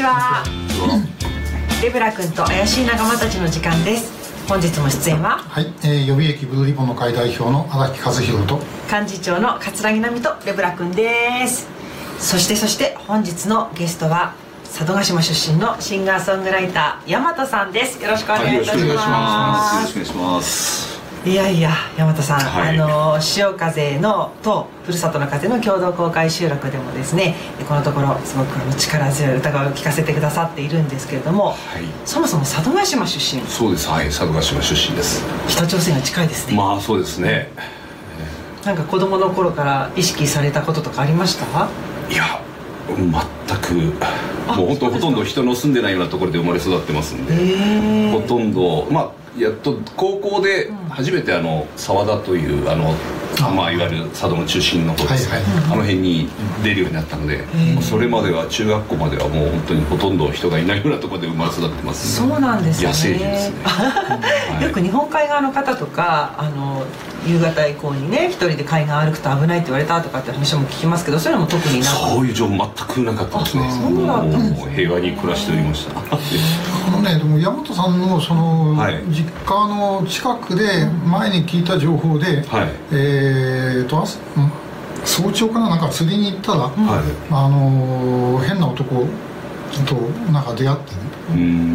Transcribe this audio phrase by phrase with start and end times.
[0.00, 0.42] ちは。
[1.82, 4.18] レブラ君と怪しい仲間たちの時間です。
[4.48, 5.38] 本日も出演は？
[5.38, 8.58] はい、えー、予備役ブルーリボンの会代表の荒木和弘と
[8.90, 11.68] 幹事長の桂木奈美とレブラ君です。
[12.18, 14.34] そしてそして本日のゲストは
[14.64, 18.02] 佐渡島出身のシンガーソングライター大和さんです。
[18.02, 18.90] よろしくお願いいたします、はい、よ
[19.82, 27.34] ろしくお願いしますいやいや大和さん、はい、あの潮風のとふるさとの風の共同公開収録でもですね
[27.68, 31.56] このところすごく力強い歌声を聴かせてくださっているんですけれども、はい、
[32.06, 33.42] そもそも佐渡島出身。
[33.42, 33.86] そうです。
[33.88, 34.06] はい。
[34.06, 35.22] 佐渡島出身です。
[35.46, 36.56] 北朝鮮が近いですね。
[36.56, 37.50] まあそうですね。
[38.64, 41.44] なんか子供の頃から意識されたこととかありました？
[42.10, 42.40] いや
[42.88, 43.74] 全く。
[44.56, 48.10] もう本当ほとんど人の住んでないようなところで生まれ育ってますんで。
[48.10, 52.94] ほとんどまあやっと高校で初めてあの沢田というあの
[53.54, 55.30] まあ、いわゆる佐渡の中心の方です。
[55.30, 56.28] ね、はいはい、あの辺に
[56.62, 57.42] 出るようになったので、
[57.80, 62.16] それまでは中学校まではもう本当にほとんど人がいないようなところで生まれ育ってます。
[62.16, 62.88] そうなんですね。
[62.88, 66.84] 野生児ですね、 はい、よく日本海側の方とかあの
[67.26, 73.70] 夕方以降にね一人で海岸歩くと危ないって言われたとかって話も聞きますけどそういうのも特になそういう情報全くなかったですね。
[73.70, 78.76] そうなんもう平和に暮らしておりましたあのねでも大和さんのその、
[79.08, 84.04] 実家の近くで前に聞いた情報で、はい、えーと
[85.04, 86.74] 早朝からなんか釣りに行ったら、はい、
[87.30, 89.06] あの変な男
[89.86, 89.94] と
[90.32, 91.09] なんか出会ってね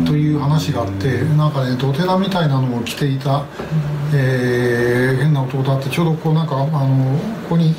[0.05, 3.45] という話があってなんかね土手らみたいなのを着ていた、
[4.13, 7.73] えー、変な男だってちょうどこうなんかあのここに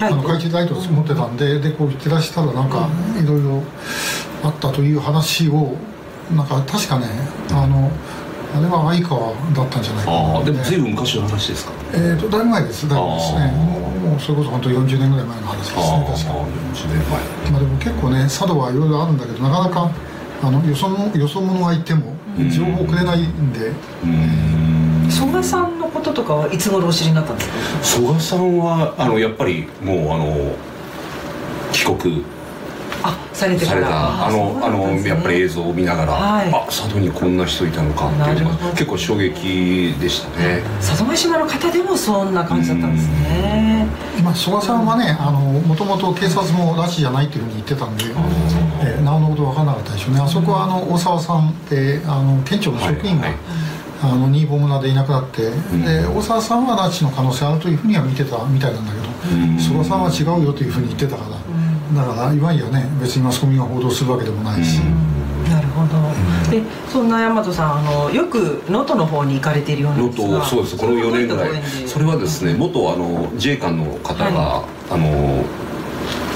[0.00, 2.88] あの懐中ライトを持ってたんででこう行ってらしたらなんか
[3.22, 3.62] いろいろ
[4.42, 5.76] あったという話を
[6.34, 7.06] なんか確かね
[7.50, 7.90] あの
[8.54, 10.38] あれは相川だったんじゃないかな。
[10.38, 11.72] あでも随分昔の話ですか？
[11.92, 12.88] えっ、ー、とだいぶ前です。
[12.88, 13.52] だいぶですね。
[14.06, 16.32] もうそれこそ本当40年ぐらい前の話ですね確か。
[16.32, 17.50] 40年前。
[17.50, 19.90] まあでも結構ね佐渡はいろいろあるんだけどなかなか
[20.42, 22.14] あのよそのよそ者がいても
[22.50, 23.72] 情報くれないんで。
[25.08, 27.48] 曽我さんのこととかはいつ頃お知りになったんです
[28.00, 28.02] か？
[28.02, 30.56] 曽我さんはあのやっぱりもうあの
[31.72, 32.35] 帰国あ
[33.36, 34.26] されてから。
[34.26, 40.62] あのあのやっぱり映像を見ながら、はい、あ佐渡にこんな人いたのかっていうのが結構衝撃でしたね。
[40.80, 43.86] 佐渡島の方でもそんな感じだったんですね、
[44.18, 45.16] 今曽我さんはね
[45.66, 48.04] もともと警察も拉致じゃないっていうふうに言ってたんで、
[48.82, 50.20] えー、なおのこと分からなかったでしょうね。
[50.20, 53.32] あそこはあの大沢さんってあの県庁の職員が、はい。
[53.32, 53.40] はい
[54.02, 59.04] あの新ボムナでいなくなって、うん、で大沢さんは拉致の可能性あるというふうには見てたみたいなんだけど
[59.58, 61.35] 曽我、うん、さんは違うよというふうに言ってたから、
[61.94, 62.88] だからいわゆるね。
[63.00, 64.78] 別にマスコミが報道するわけでもないし、
[65.48, 70.76] なるほど、でそんな大和さんあのよく能登の方に行かれているようなんですがそうです。
[70.76, 71.62] この4年ぐらい。
[71.86, 75.44] それはですね元あの自衛官の方が、はい、あの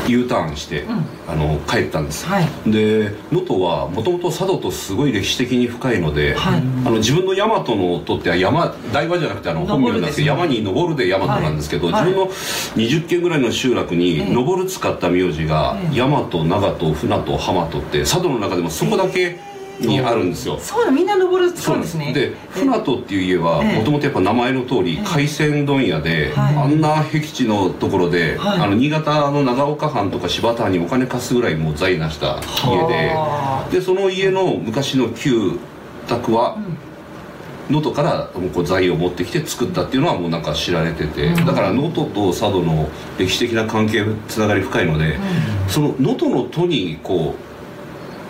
[0.09, 19.50] U ターンして、うん、あの帰ったんです、はい、で能登はもともと佐渡とすごい歴史的に深いので、はい、あの自分の大和のとっては山大和じゃなくてあの本名なんですけど山に登るで大和なんですけど、はい、自分の20軒ぐらいの集落に登る使った名字が、大和長門船戸浜戸って佐渡の中でもそこだけ、えー
[19.87, 20.59] にあるんですよ。
[20.59, 21.95] そうだみんな登るそうです。
[21.97, 35.59] ねで船戸っていう家はもともとやっぱ名前の通り海鮮問屋で、あんな僻地のところで、あの新潟の長岡藩とか柴田にお金貸すぐらいもう財なした家ででその家の昔の旧
[36.09, 36.57] 宅は、
[37.71, 42.89] 能登からこう財を持ってきて作ったっていうのはもうなんか知られてて、だから能登と佐渡の
[43.19, 45.19] 歴史的な関係つながり深いので、
[45.69, 47.50] その能登の都にこう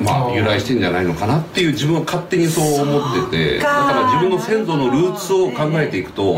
[0.00, 6.36] まあ、由来してんじゃないのかなっていう自分は勝手にそう思っててだから自分の先祖のルーツを考えていくと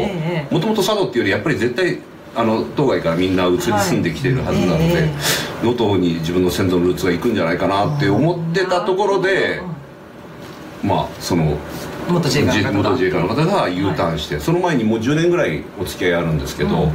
[0.50, 2.01] もともと佐渡っていうよりやっぱり絶対
[2.34, 5.11] あの当該からみんな移り住んできてるはずなので
[5.62, 9.61] 能登、に自分の先祖のルーツが行くんじゃないかなって思ってたところで
[10.83, 11.56] まあその
[12.09, 16.91] 元自衛官の方が U ターンして、その前にもう10年ぐらいお付き合いあるんですけど、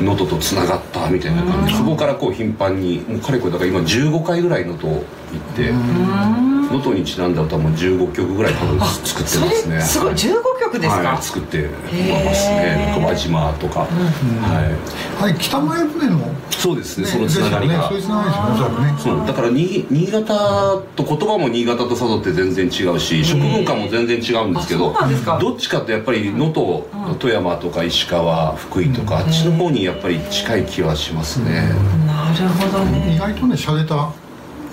[0.00, 5.02] 能登とつながったみたいな感じでそこからこう頻繁にもうかれこれだから今15回ぐらい能登行
[5.36, 9.80] って能登にちなんだ歌も15曲ぐらい多分作ってますね。
[9.80, 12.94] すごい15曲ですか、はい、作ってますね。
[12.96, 17.06] 小島とか、はい、はい、北前船のそうですね。
[17.06, 24.94] そのつながりが、そういうつながりですよねそうだから新新潟と言葉も新潟と佐渡って全然違うし食文化も全然違うんですけど
[25.40, 26.84] どっちかってやっぱり能登、
[27.18, 31.72] 富山とか石川福井とか、あっちの方にやっぱり近い気はしますね、
[32.06, 33.14] なるほどね。
[33.14, 34.12] 意外とね洒落た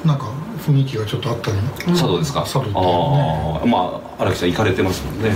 [0.06, 1.58] なんか雰囲気がちょっとあったり
[1.88, 2.42] 佐渡ですか？
[2.42, 5.30] 佐渡って、ね、ああまあ荒木さん行かれてますもんね、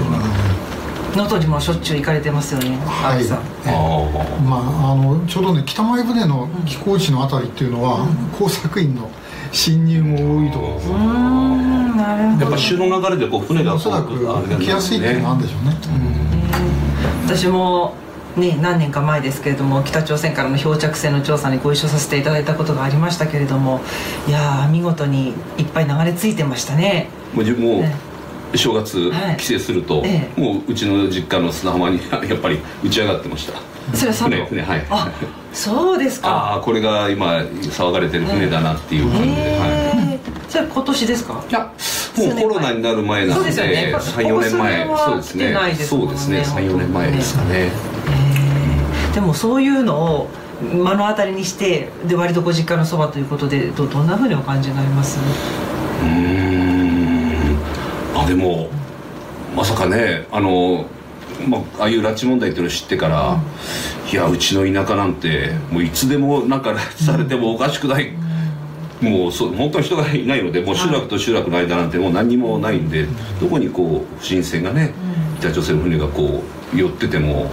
[1.15, 3.27] 能登にもしょっちゅう行かれてますよねはい。
[4.43, 8.07] まああのちょうどね北前船の寄港地のあたりっていうのは、
[8.37, 9.09] 工作員の
[9.51, 10.59] 侵入も多いと。
[10.59, 11.97] うん。
[11.97, 12.43] なるほど。
[12.45, 14.17] やっぱ潮の流れでこう船がおそらく
[14.59, 15.75] 来やすいっていうのがあるんでしょうね、
[17.25, 17.93] 私も
[18.37, 23.81] ね、何年か前ですけれども北朝鮮からの漂着船の調査にご一緒させていただいたことがありましたけれども
[24.27, 27.09] いや見事にいっぱい流れ着いてましたね。
[27.33, 30.03] もう正月帰省すると、
[30.35, 33.53] もううちの実家の砂浜に やっぱり打ち上がってました。
[33.95, 34.85] それは船船はい。
[34.89, 35.11] あ
[35.53, 36.29] そうですか。
[36.29, 39.67] ああこれが今騒がれてる船だなっていう感じで、は
[40.15, 41.43] い、それ今年ですか？
[41.49, 41.59] いや
[42.17, 44.87] もうコロナになる前なのでで、ね、34年前。
[44.97, 45.55] そうですね。
[45.87, 46.43] そうですね。
[46.45, 47.71] 34年前ですかね
[49.19, 50.29] でもそういうのを
[50.61, 55.19] 目の当たりにしてで割とご実家のそばということでどどんなふうにお感じになります？
[56.01, 57.57] うん。
[58.15, 58.69] あでも
[59.57, 60.85] まさかねあの
[61.49, 68.13] まあ、ああいう拉致問題っていうのを知ってから、うん、いやうちの田舎なんてもういつでもなんか拉致されてもおかしくない、
[69.01, 73.05] うん、もうそ本当に人がいないのでもう集落と集落の間なんてもう何にもないんで、
[73.41, 74.93] どこにこう不審船がね、
[75.39, 76.41] 北朝鮮の船がこ
[76.73, 77.51] う寄ってても。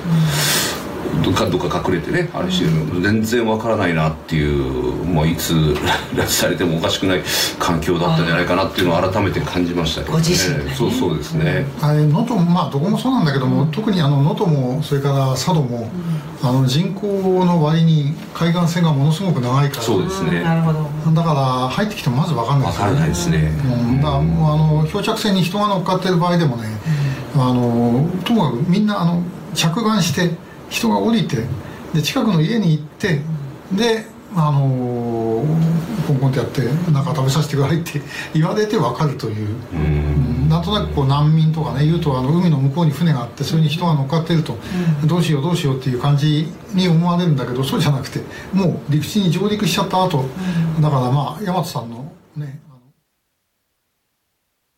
[1.24, 7.22] どっかどっか隠れてねあれしてるの全然わからないなっていう、まあ、いつ拉致されてもおかしくない
[7.58, 10.24] 環境だったんじゃないかなっていうのを改めて感じましたけど、ね、
[10.74, 11.66] そうそうですね。
[11.80, 15.90] 能登まあどこもそうなんだけども、うん、特にあの能登もそれから佐渡も、
[16.42, 17.06] うん、あの人口
[17.44, 19.82] の割に海岸線がものすごく長いから。
[19.82, 20.42] そうですね。
[20.42, 21.12] なるほど。
[21.12, 22.66] だから入ってきてもまず分かんない。
[22.66, 26.68] ですよね分かんないですね、うん、だからもうあの漂着船に人が乗っかってる場合でもね、
[27.34, 29.22] あのともかくみんなあの
[29.54, 30.30] 着岸して
[30.68, 31.38] 人が降りて
[31.94, 33.20] で近くの家に行って
[33.72, 36.60] であのー、コンコンってやって
[36.90, 38.02] 中食べさせてくださいって
[38.34, 44.58] 言われて分かるという、うん、なんとなくこう難民とかね言うとあの海の向こうに船があってそれに人が乗っかってると、
[45.02, 48.20] うん、どうしようどうしようっていう感じに思われるんだけどそうじゃなくて
[48.52, 52.60] もう陸地に上陸しちゃった後、うん、だからまあ大和さんのね